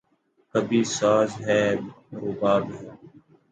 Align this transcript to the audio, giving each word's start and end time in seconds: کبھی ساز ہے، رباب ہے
کبھی 0.55 0.81
ساز 0.97 1.29
ہے، 1.45 1.63
رباب 2.21 2.63
ہے 2.75 2.89